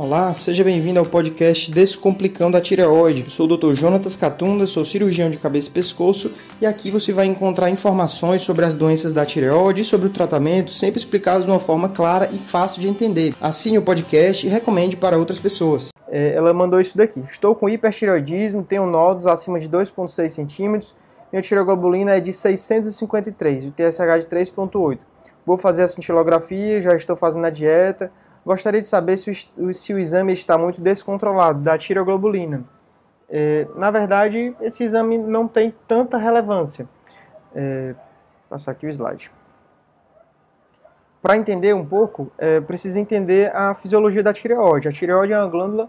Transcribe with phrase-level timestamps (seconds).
[0.00, 3.24] Olá, seja bem-vindo ao podcast Descomplicando a Tireoide.
[3.24, 3.72] Eu sou o Dr.
[3.72, 8.64] Jonatas Catunda, sou cirurgião de cabeça e pescoço e aqui você vai encontrar informações sobre
[8.64, 12.38] as doenças da tireoide e sobre o tratamento, sempre explicados de uma forma clara e
[12.38, 13.34] fácil de entender.
[13.40, 15.88] Assine o podcast e recomende para outras pessoas.
[16.06, 17.20] É, ela mandou isso daqui.
[17.28, 20.94] Estou com hipertireoidismo, tenho nódulos acima de 2,6 centímetros,
[21.32, 24.98] minha tireoglobulina é de 653 e o TSH de 3,8.
[25.44, 28.12] Vou fazer a cintilografia, já estou fazendo a dieta
[28.44, 32.64] Gostaria de saber se o, se o exame está muito descontrolado da tiroglobulina.
[33.28, 36.88] É, na verdade, esse exame não tem tanta relevância.
[37.54, 37.94] É,
[38.48, 39.30] passar aqui o slide.
[41.20, 44.88] Para entender um pouco, é, precisa entender a fisiologia da tireoide.
[44.88, 45.88] A tireoide é uma glândula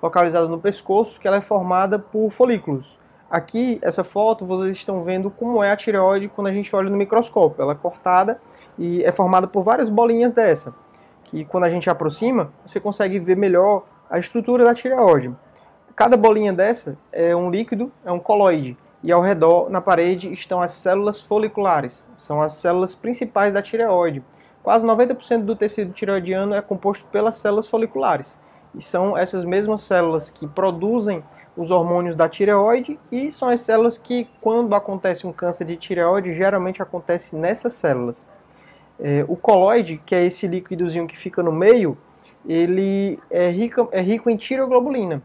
[0.00, 3.00] localizada no pescoço que ela é formada por folículos.
[3.28, 6.96] Aqui, essa foto, vocês estão vendo como é a tireoide quando a gente olha no
[6.96, 7.62] microscópio.
[7.62, 8.40] Ela é cortada
[8.78, 10.72] e é formada por várias bolinhas dessa
[11.26, 15.34] que quando a gente aproxima, você consegue ver melhor a estrutura da tireoide.
[15.94, 20.62] Cada bolinha dessa é um líquido, é um coloide, e ao redor, na parede, estão
[20.62, 24.22] as células foliculares, são as células principais da tireoide.
[24.62, 28.38] Quase 90% do tecido tireoidiano é composto pelas células foliculares,
[28.74, 31.24] e são essas mesmas células que produzem
[31.56, 36.34] os hormônios da tireoide e são as células que, quando acontece um câncer de tireoide,
[36.34, 38.28] geralmente acontece nessas células.
[38.98, 41.96] É, o coloide, que é esse líquidozinho que fica no meio,
[42.48, 45.22] ele é rico, é rico em tiroglobulina.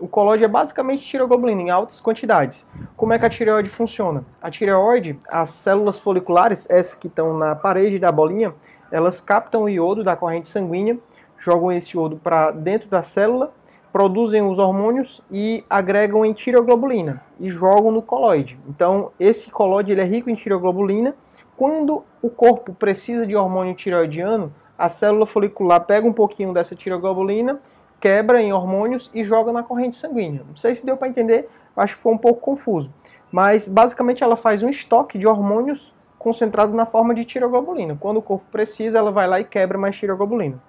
[0.00, 2.66] O coloide é basicamente tiroglobulina em altas quantidades.
[2.96, 4.24] Como é que a tireoide funciona?
[4.40, 8.54] A tireoide, as células foliculares, essas que estão na parede da bolinha,
[8.92, 10.98] elas captam o iodo da corrente sanguínea,
[11.36, 13.52] jogam esse iodo para dentro da célula,
[13.92, 18.58] produzem os hormônios e agregam em tiroglobulina e jogam no coloide.
[18.68, 21.14] Então, esse coloide ele é rico em tiroglobulina
[21.58, 27.60] quando o corpo precisa de hormônio tireoidiano, a célula folicular pega um pouquinho dessa tiroglobulina,
[28.00, 30.44] quebra em hormônios e joga na corrente sanguínea.
[30.46, 32.94] Não sei se deu para entender, acho que foi um pouco confuso.
[33.32, 37.96] Mas basicamente ela faz um estoque de hormônios concentrados na forma de tiroglobulina.
[37.98, 40.62] Quando o corpo precisa, ela vai lá e quebra mais tiroglobulina.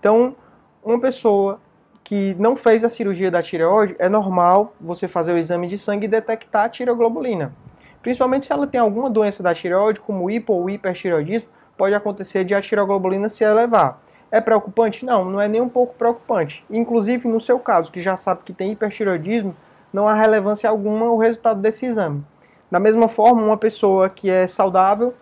[0.00, 0.34] Então,
[0.82, 1.60] uma pessoa
[2.02, 6.06] que não fez a cirurgia da tireoide, é normal você fazer o exame de sangue
[6.06, 7.54] e detectar a tiroglobulina.
[8.02, 12.54] Principalmente se ela tem alguma doença da tireoide, como hipo ou hipertireoidismo, pode acontecer de
[12.54, 14.00] a tiroglobulina se elevar.
[14.30, 15.04] É preocupante?
[15.04, 16.64] Não, não é nem um pouco preocupante.
[16.70, 19.54] Inclusive, no seu caso, que já sabe que tem hipertireoidismo,
[19.92, 22.24] não há relevância alguma o resultado desse exame.
[22.70, 25.14] Da mesma forma, uma pessoa que é saudável,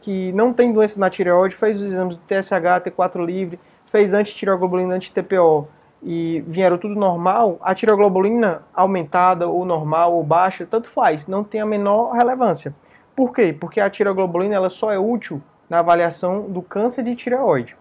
[0.00, 4.94] que não tem doença na tireoide, fez os exames do TSH, T4 livre, fez antitireoglobulina,
[4.94, 5.66] anti-TPO,
[6.02, 11.60] e vieram tudo normal, a tiroglobulina aumentada ou normal ou baixa, tanto faz, não tem
[11.60, 12.74] a menor relevância.
[13.16, 13.52] Por quê?
[13.52, 17.76] Porque a tiroglobulina ela só é útil na avaliação do câncer de tireoide.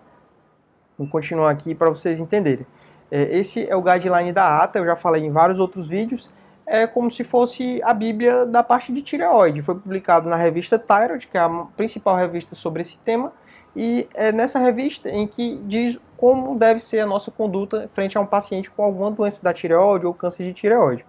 [0.97, 2.66] Vou continuar aqui para vocês entenderem.
[3.11, 6.28] É, esse é o guideline da ATA, eu já falei em vários outros vídeos.
[6.66, 9.61] É como se fosse a Bíblia da parte de tireoide.
[9.61, 13.31] Foi publicado na revista Thyroid, que é a principal revista sobre esse tema,
[13.78, 18.22] e é nessa revista em que diz como deve ser a nossa conduta frente a
[18.22, 21.06] um paciente com alguma doença da tireoide ou câncer de tireoide.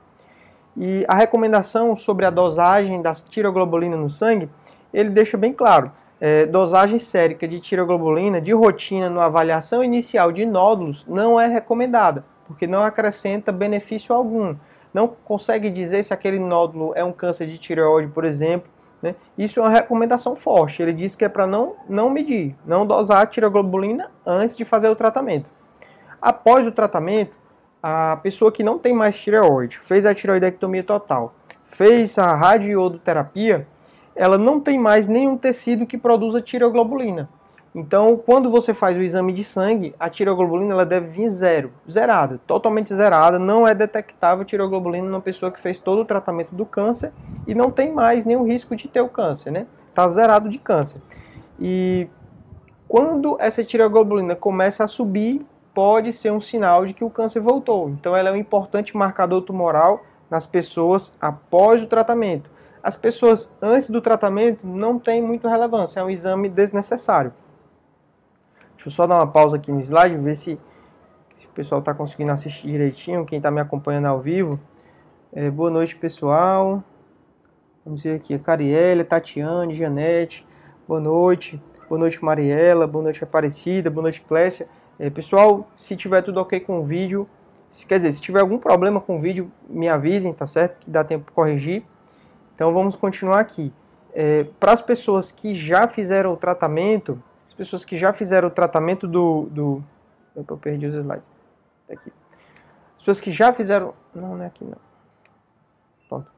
[0.76, 4.50] E a recomendação sobre a dosagem da tiroglobulina no sangue,
[4.92, 5.90] ele deixa bem claro.
[6.20, 12.22] É, dosagem sérica de tiroglobulina de rotina na avaliação inicial de nódulos não é recomendada,
[12.46, 14.54] porque não acrescenta benefício algum.
[14.92, 18.68] Não consegue dizer se aquele nódulo é um câncer de tireoide, por exemplo,
[19.02, 19.14] né?
[19.36, 20.82] Isso é uma recomendação forte.
[20.82, 24.88] Ele diz que é para não, não medir, não dosar a tiroglobulina antes de fazer
[24.88, 25.50] o tratamento.
[26.20, 27.36] Após o tratamento,
[27.82, 33.66] a pessoa que não tem mais tireoide, fez a tiroidectomia total, fez a radioiodoterapia,
[34.16, 37.28] ela não tem mais nenhum tecido que produza tiroglobulina.
[37.74, 42.40] Então, quando você faz o exame de sangue, a tiroglobulina ela deve vir zero, zerada,
[42.46, 43.38] totalmente zerada.
[43.38, 47.12] Não é detectável tiroglobulina numa pessoa que fez todo o tratamento do câncer
[47.46, 49.66] e não tem mais nenhum risco de ter o câncer, né?
[49.86, 51.00] Está zerado de câncer.
[51.60, 52.08] E
[52.88, 57.90] quando essa tiroglobulina começa a subir, pode ser um sinal de que o câncer voltou.
[57.90, 62.50] Então, ela é um importante marcador tumoral nas pessoas após o tratamento.
[62.82, 67.32] As pessoas antes do tratamento não tem muita relevância, é um exame desnecessário.
[68.78, 70.56] Deixa eu só dar uma pausa aqui no slide, ver se,
[71.34, 74.58] se o pessoal está conseguindo assistir direitinho, quem está me acompanhando ao vivo.
[75.32, 76.80] É, boa noite, pessoal.
[77.84, 80.46] Vamos ver aqui, a Carielle, Tatiane, Janete,
[80.86, 81.60] boa noite.
[81.88, 84.68] Boa noite, Mariela, boa noite, Aparecida, boa noite, Clécia.
[84.96, 87.28] É, pessoal, se tiver tudo ok com o vídeo,
[87.68, 90.78] se, quer dizer, se tiver algum problema com o vídeo, me avisem, tá certo?
[90.78, 91.82] Que dá tempo de corrigir.
[92.54, 93.72] Então vamos continuar aqui.
[94.14, 97.20] É, Para as pessoas que já fizeram o tratamento,
[97.58, 99.48] pessoas que já fizeram o tratamento do.
[99.50, 99.84] do
[100.36, 101.24] eu perdi os slides.
[101.86, 102.12] Tá aqui.
[102.94, 103.92] As pessoas que já fizeram.
[104.14, 104.78] Não, não é aqui não.
[106.08, 106.30] Pronto.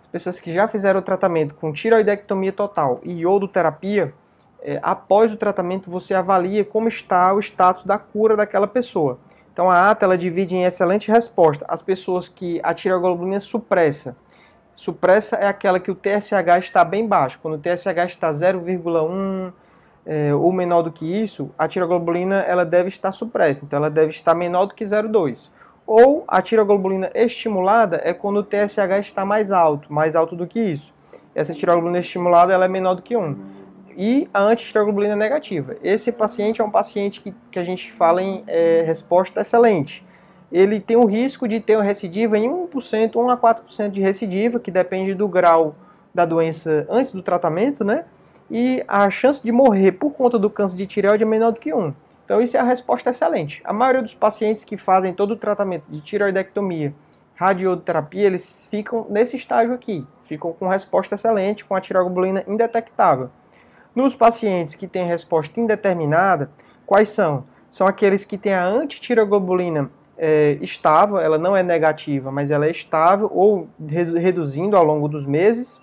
[0.00, 4.14] As pessoas que já fizeram o tratamento com tiroidectomia total e iodoterapia,
[4.62, 9.18] é, após o tratamento você avalia como está o status da cura daquela pessoa.
[9.52, 14.16] Então a ata ela divide em excelente resposta as pessoas que a tireoglobulina supressa.
[14.74, 17.38] Supressa é aquela que o TSH está bem baixo.
[17.40, 19.52] Quando o TSH está 0,1
[20.06, 23.64] é, ou menor do que isso, a tiroglobulina ela deve estar supressa.
[23.64, 25.50] Então ela deve estar menor do que 0,2.
[25.86, 30.60] Ou a tiroglobulina estimulada é quando o TSH está mais alto, mais alto do que
[30.60, 30.94] isso.
[31.34, 33.36] Essa tiroglobulina estimulada ela é menor do que 1
[33.96, 35.76] e a antitiroglobulina negativa.
[35.82, 40.04] Esse paciente é um paciente que, que a gente fala em é, resposta excelente.
[40.52, 44.60] Ele tem o risco de ter uma recidiva em 1%, 1 a 4% de recidiva,
[44.60, 45.74] que depende do grau
[46.14, 48.04] da doença antes do tratamento, né?
[48.50, 51.74] E a chance de morrer por conta do câncer de tireoide é menor do que
[51.74, 51.92] 1.
[52.24, 53.60] Então isso é a resposta excelente.
[53.64, 56.92] A maioria dos pacientes que fazem todo o tratamento de tireoidectomia,
[57.34, 60.06] radioterapia, eles ficam nesse estágio aqui.
[60.24, 63.30] Ficam com resposta excelente, com a tireoglobulina indetectável.
[63.94, 66.50] Nos pacientes que têm resposta indeterminada,
[66.84, 67.44] quais são?
[67.70, 72.70] São aqueles que têm a antitiroglobulina é, estável, ela não é negativa, mas ela é
[72.70, 73.68] estável ou
[74.18, 75.80] reduzindo ao longo dos meses.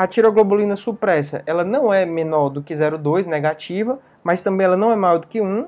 [0.00, 4.90] A tiroglobulina supressa, ela não é menor do que 0,2 negativa, mas também ela não
[4.90, 5.66] é maior do que 1.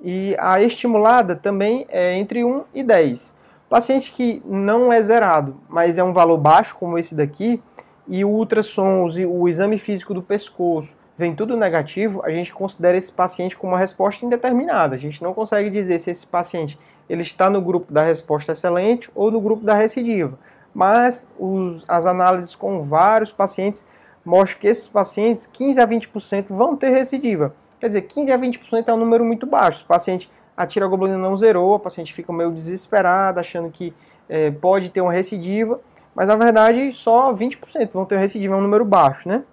[0.00, 3.34] E a estimulada também é entre 1 e 10.
[3.68, 7.60] Paciente que não é zerado, mas é um valor baixo, como esse daqui,
[8.06, 13.10] e o ultrassom, o exame físico do pescoço, vem tudo negativo, a gente considera esse
[13.10, 14.94] paciente como uma resposta indeterminada.
[14.94, 16.78] A gente não consegue dizer se esse paciente
[17.08, 20.38] ele está no grupo da resposta excelente ou no grupo da recidiva.
[20.74, 23.86] Mas os, as análises com vários pacientes
[24.24, 27.54] mostram que esses pacientes, 15 a 20% vão ter recidiva.
[27.78, 29.84] Quer dizer, 15 a 20% é um número muito baixo.
[29.84, 33.94] O paciente, a tiroglobulina não zerou, o paciente fica meio desesperado, achando que
[34.28, 35.80] é, pode ter uma recidiva,
[36.14, 39.44] mas na verdade só 20% vão ter recidiva, é um número baixo, né?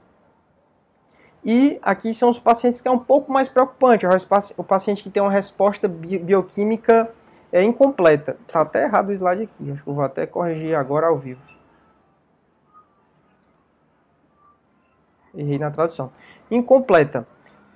[1.43, 4.05] E aqui são os pacientes que é um pouco mais preocupante,
[4.57, 7.11] o paciente que tem uma resposta bioquímica
[7.51, 8.37] é incompleta.
[8.47, 11.41] Tá até errado o slide aqui, acho que eu vou até corrigir agora ao vivo.
[15.35, 16.11] Errei na tradução.
[16.49, 17.25] Incompleta.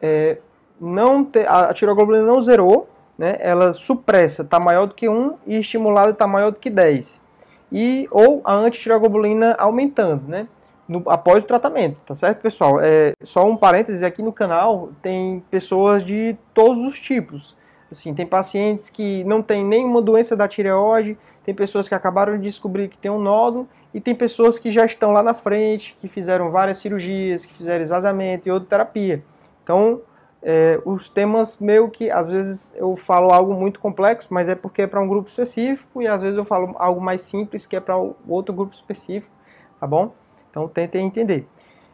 [0.01, 0.39] É,
[0.80, 3.38] não te, a tiroglobulina não zerou, né?
[3.39, 7.24] ela supressa, está maior do que 1 e estimulada está maior do que 10.
[7.72, 10.48] E, ou a antitiroglobulina aumentando, né?
[10.88, 12.80] no, após o tratamento, tá certo, pessoal?
[12.80, 17.56] É, só um parêntese, aqui no canal tem pessoas de todos os tipos.
[17.92, 22.44] Assim, tem pacientes que não têm nenhuma doença da tireoide, tem pessoas que acabaram de
[22.44, 26.08] descobrir que tem um nódulo, e tem pessoas que já estão lá na frente, que
[26.08, 29.24] fizeram várias cirurgias, que fizeram esvaziamento e outra terapia.
[29.64, 30.02] Então,
[30.42, 34.82] é, os temas meio que, às vezes eu falo algo muito complexo, mas é porque
[34.82, 37.80] é para um grupo específico, e às vezes eu falo algo mais simples, que é
[37.80, 37.96] para
[38.28, 39.34] outro grupo específico,
[39.80, 40.12] tá bom?
[40.50, 41.48] Então tentem entender.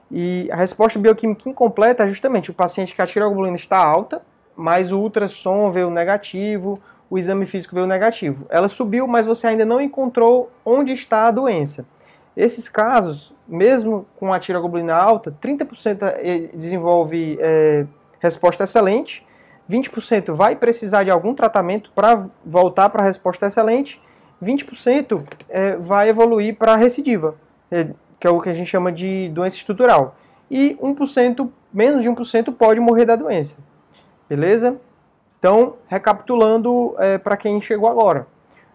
[0.09, 4.21] E a resposta bioquímica incompleta é justamente o paciente que a tiroglobulina está alta,
[4.55, 8.45] mas o ultrassom veio negativo, o exame físico veio negativo.
[8.49, 11.85] Ela subiu, mas você ainda não encontrou onde está a doença.
[12.35, 17.85] Esses casos, mesmo com a tiroglobulina alta, 30% eh, desenvolve é,
[18.19, 19.25] resposta excelente,
[19.69, 24.01] 20% vai precisar de algum tratamento para voltar para a resposta excelente,
[24.41, 27.35] 20% é, vai evoluir para recidiva
[28.21, 30.15] que é o que a gente chama de doença estrutural.
[30.49, 33.57] E 1%, menos de 1% pode morrer da doença.
[34.31, 34.79] Beleza?
[35.37, 38.27] Então, recapitulando é, para quem chegou agora.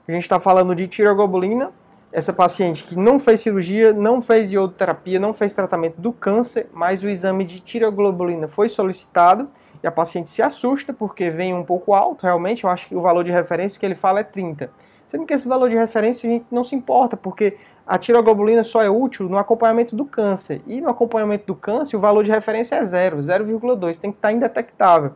[0.06, 1.72] A gente está falando de tiroglobulina,
[2.12, 7.02] essa paciente que não fez cirurgia, não fez iodoterapia, não fez tratamento do câncer, mas
[7.02, 9.48] o exame de tiroglobulina foi solicitado
[9.82, 13.00] e a paciente se assusta porque vem um pouco alto, realmente, eu acho que o
[13.00, 14.70] valor de referência que ele fala é 30.
[15.08, 18.82] Sendo que esse valor de referência a gente não se importa, porque a tiroglobulina só
[18.82, 20.60] é útil no acompanhamento do câncer.
[20.66, 24.32] E no acompanhamento do câncer, o valor de referência é zero, 0,2, tem que estar
[24.32, 25.12] indetectável.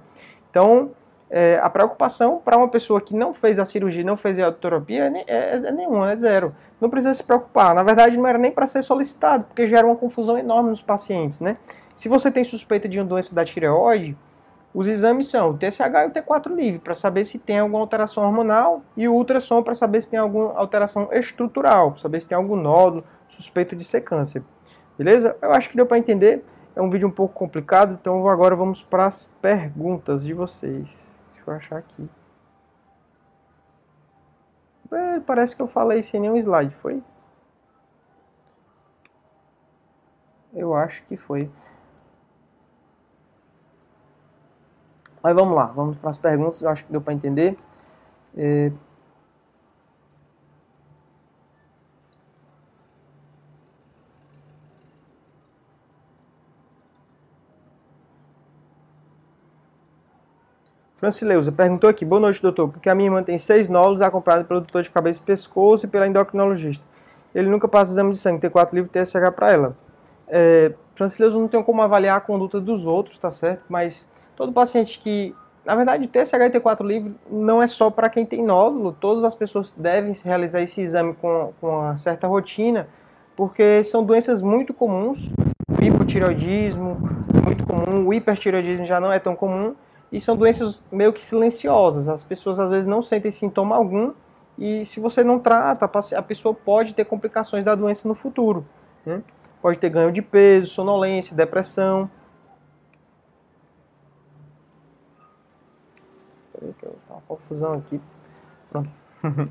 [0.50, 0.90] Então,
[1.30, 5.04] é, a preocupação para uma pessoa que não fez a cirurgia, não fez a autoterapia,
[5.04, 6.54] é, é, é nenhuma, é zero.
[6.80, 7.75] Não precisa se preocupar.
[7.75, 11.40] Na verdade, não era nem para ser solicitado, porque gera uma confusão enorme nos pacientes.
[11.40, 11.57] Né?
[11.95, 14.16] Se você tem suspeita de uma doença da tireoide,
[14.75, 18.25] os exames são o TSH e o T4 livre, para saber se tem alguma alteração
[18.25, 22.37] hormonal, e o ultrassom para saber se tem alguma alteração estrutural, para saber se tem
[22.37, 24.42] algum nódulo suspeito de ser câncer.
[24.97, 25.37] Beleza?
[25.40, 26.45] Eu acho que deu para entender.
[26.80, 31.22] É um vídeo um pouco complicado, então agora vamos para as perguntas de vocês.
[31.26, 32.08] Deixa eu achar aqui.
[34.90, 37.04] É, parece que eu falei sem nenhum slide, foi?
[40.54, 41.50] Eu acho que foi.
[45.22, 47.58] Mas vamos lá, vamos para as perguntas, eu acho que deu para entender.
[48.34, 48.72] É,
[61.00, 64.61] Francileuza perguntou aqui, boa noite, doutor, porque a minha irmã tem seis nódulos acompanhada pelo
[64.61, 66.85] doutor de cabeça e pescoço e pela endocrinologista.
[67.35, 69.76] Ele nunca passa exame de sangue, tem quatro livros TSH para ela.
[70.28, 73.64] É, Francileuza não tem como avaliar a conduta dos outros, tá certo?
[73.71, 78.26] Mas todo paciente que na verdade, TSH e T4 livre não é só para quem
[78.26, 82.87] tem nódulo, todas as pessoas devem realizar esse exame com, com uma certa rotina,
[83.35, 85.30] porque são doenças muito comuns,
[85.80, 86.99] o hipotireoidismo
[87.42, 89.75] muito comum, o hipertireoidismo já não é tão comum,
[90.12, 94.12] e são doenças meio que silenciosas, as pessoas às vezes não sentem sintoma algum,
[94.59, 98.67] e se você não trata, a pessoa pode ter complicações da doença no futuro.
[99.07, 99.23] Né?
[99.62, 102.11] Pode ter ganho de peso, sonolência, depressão,
[106.61, 107.99] Peraí que eu tá uma confusão aqui.
[108.69, 108.90] Pronto.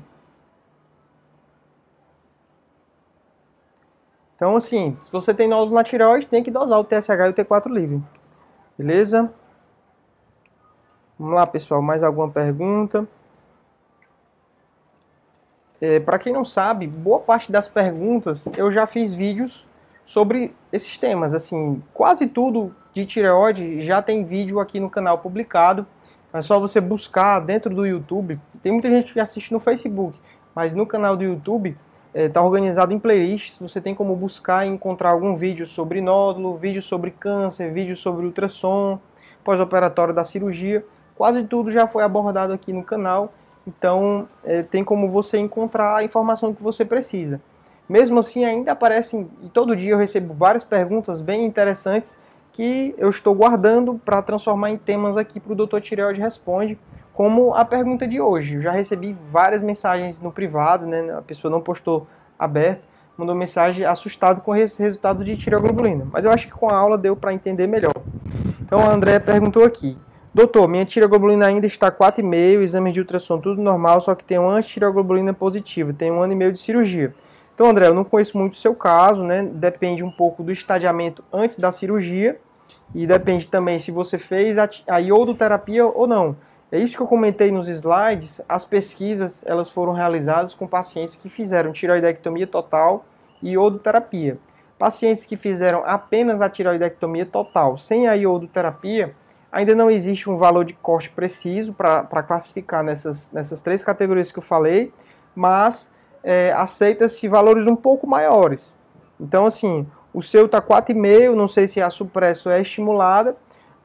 [4.36, 7.34] então, assim, se você tem nódulo na tireoide, tem que dosar o TSH e o
[7.34, 8.00] T4 livre.
[8.78, 9.34] Beleza?
[11.20, 11.82] Vamos lá, pessoal.
[11.82, 13.06] Mais alguma pergunta?
[15.78, 19.68] É, Para quem não sabe, boa parte das perguntas eu já fiz vídeos
[20.06, 21.34] sobre esses temas.
[21.34, 25.86] Assim, quase tudo de tireoide já tem vídeo aqui no canal publicado.
[26.32, 28.40] É só você buscar dentro do YouTube.
[28.62, 30.18] Tem muita gente que assiste no Facebook,
[30.54, 31.76] mas no canal do YouTube
[32.14, 33.58] está é, organizado em playlists.
[33.58, 38.24] Você tem como buscar e encontrar algum vídeo sobre nódulo, vídeo sobre câncer, vídeo sobre
[38.24, 38.98] ultrassom,
[39.44, 40.82] pós-operatório da cirurgia.
[41.20, 43.34] Quase tudo já foi abordado aqui no canal.
[43.66, 47.42] Então é, tem como você encontrar a informação que você precisa.
[47.86, 52.18] Mesmo assim, ainda aparecem, e todo dia eu recebo várias perguntas bem interessantes
[52.54, 55.80] que eu estou guardando para transformar em temas aqui para o Dr.
[55.80, 56.78] Tireoide Responde,
[57.12, 58.54] como a pergunta de hoje.
[58.54, 61.12] Eu já recebi várias mensagens no privado, né?
[61.12, 62.06] a pessoa não postou
[62.38, 66.06] aberto, mandou mensagem assustado com esse resultado de tireoglobulina.
[66.10, 67.92] Mas eu acho que com a aula deu para entender melhor.
[68.62, 69.98] Então a André perguntou aqui.
[70.32, 74.52] Doutor, minha tireoglobulina ainda está 4,5, exames de ultrassom tudo normal, só que tem uma
[74.52, 77.12] antitireoglobulina positiva, tem um ano e meio de cirurgia.
[77.52, 79.42] Então, André, eu não conheço muito o seu caso, né?
[79.42, 82.38] Depende um pouco do estadiamento antes da cirurgia
[82.94, 86.36] e depende também se você fez a, a iodoterapia ou não.
[86.70, 88.40] É isso que eu comentei nos slides.
[88.48, 93.04] As pesquisas elas foram realizadas com pacientes que fizeram tiroidectomia total
[93.42, 94.38] e iodoterapia.
[94.78, 99.14] Pacientes que fizeram apenas a tiroidectomia total sem a iodoterapia,
[99.52, 104.38] ainda não existe um valor de corte preciso para classificar nessas, nessas três categorias que
[104.38, 104.92] eu falei,
[105.34, 105.90] mas
[106.22, 108.78] é, aceita-se valores um pouco maiores.
[109.18, 113.36] Então, assim, o seu está 4,5, não sei se a supresso é estimulada,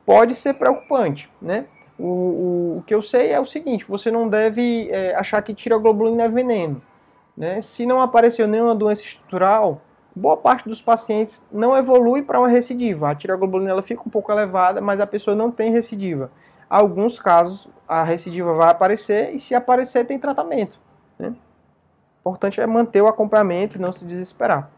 [0.05, 1.65] pode ser preocupante, né?
[1.97, 5.53] O, o, o, que eu sei é o seguinte, você não deve é, achar que
[5.53, 6.81] tiroglobulina é veneno.
[7.37, 7.61] Né?
[7.61, 9.81] Se não apareceu nenhuma doença estrutural,
[10.15, 13.11] boa parte dos pacientes não evolui para uma recidiva.
[13.11, 16.31] A tiroglobulina ela fica um pouco elevada, mas a pessoa não tem recidiva.
[16.69, 20.79] Alguns casos, a recidiva vai aparecer e se aparecer, tem tratamento.
[21.19, 21.35] Né?
[22.19, 24.71] importante é manter o acompanhamento e não se desesperar.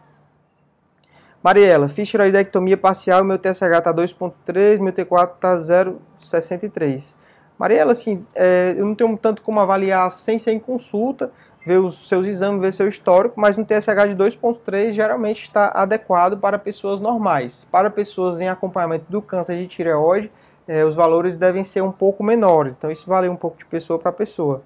[1.41, 7.15] Mariela, fiz tiroidectomia parcial, meu TSH está 2.3, meu T4 está 0.63.
[7.57, 11.31] Mariela, assim, é, eu não tenho tanto como avaliar sem ser em consulta,
[11.65, 16.37] ver os seus exames, ver seu histórico, mas um TSH de 2.3 geralmente está adequado
[16.37, 17.67] para pessoas normais.
[17.71, 20.31] Para pessoas em acompanhamento do câncer de tireoide,
[20.67, 23.97] é, os valores devem ser um pouco menores, então isso varia um pouco de pessoa
[23.97, 24.61] para pessoa.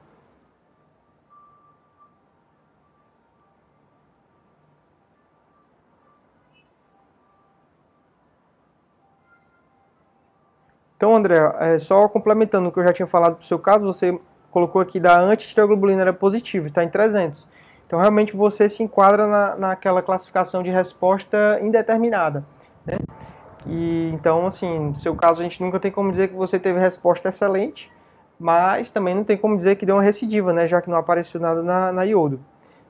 [11.02, 13.88] Então, André, é, só complementando o que eu já tinha falado para o seu caso,
[13.88, 14.20] você
[14.52, 17.50] colocou aqui da antitireoglobulina era positivo, está em 300.
[17.88, 22.46] Então, realmente, você se enquadra na, naquela classificação de resposta indeterminada.
[22.86, 23.00] Né?
[23.66, 26.80] E, então, assim, no seu caso, a gente nunca tem como dizer que você teve
[26.80, 27.92] resposta excelente,
[28.40, 30.68] mas também não tem como dizer que deu uma recidiva, né?
[30.68, 32.40] já que não apareceu nada na, na iodo.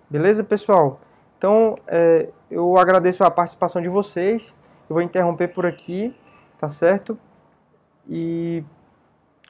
[0.09, 0.99] Beleza, pessoal?
[1.37, 4.53] Então, é, eu agradeço a participação de vocês.
[4.89, 6.13] Eu vou interromper por aqui,
[6.57, 7.17] tá certo?
[8.09, 8.63] E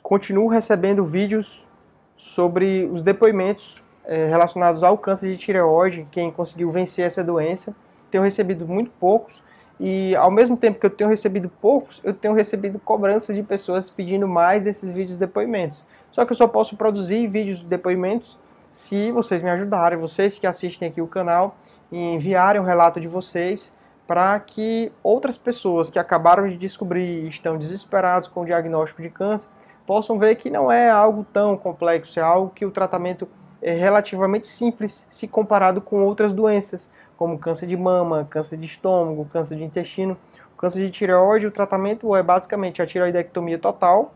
[0.02, 1.68] continuo recebendo vídeos
[2.16, 7.76] sobre os depoimentos é, relacionados ao câncer de tireoide, quem conseguiu vencer essa doença.
[8.10, 9.42] Tenho recebido muito poucos
[9.80, 13.90] e ao mesmo tempo que eu tenho recebido poucos, eu tenho recebido cobrança de pessoas
[13.90, 15.86] pedindo mais desses vídeos de depoimentos.
[16.12, 18.38] Só que eu só posso produzir vídeos de depoimentos
[18.72, 21.58] se vocês me ajudarem, vocês que assistem aqui o canal,
[21.92, 23.74] enviarem o relato de vocês
[24.12, 29.10] para que outras pessoas que acabaram de descobrir e estão desesperados com o diagnóstico de
[29.10, 29.48] câncer
[29.88, 33.26] possam ver que não é algo tão complexo, é algo que o tratamento
[33.62, 39.30] é relativamente simples se comparado com outras doenças, como câncer de mama, câncer de estômago,
[39.32, 40.18] câncer de intestino.
[40.54, 44.14] O câncer de tireoide, o tratamento é basicamente a tireoidectomia total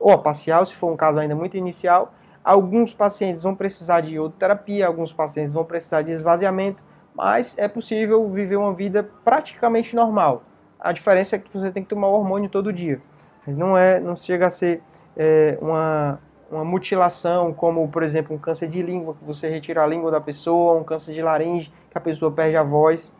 [0.00, 2.14] ou a parcial, se for um caso ainda muito inicial.
[2.42, 6.82] Alguns pacientes vão precisar de iodoterapia, alguns pacientes vão precisar de esvaziamento,
[7.14, 10.42] mas é possível viver uma vida praticamente normal.
[10.78, 13.00] A diferença é que você tem que tomar hormônio todo dia,
[13.46, 14.82] mas não é, não chega a ser
[15.16, 16.18] é, uma,
[16.50, 20.20] uma mutilação, como por exemplo um câncer de língua, que você retira a língua da
[20.20, 23.12] pessoa, um câncer de laringe, que a pessoa perde a voz.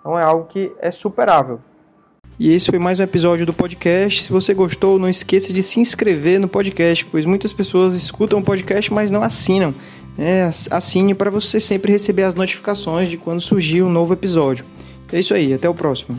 [0.00, 1.60] Então é algo que é superável.
[2.38, 4.22] E esse foi mais um episódio do podcast.
[4.22, 8.42] Se você gostou, não esqueça de se inscrever no podcast, pois muitas pessoas escutam o
[8.42, 9.74] podcast, mas não assinam.
[10.18, 14.64] É, assine para você sempre receber as notificações de quando surgir um novo episódio.
[15.12, 16.18] É isso aí, até o próximo.